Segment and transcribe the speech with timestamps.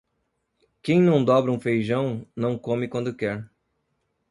[0.81, 3.47] Quem não dobra um feijão não come quando quer.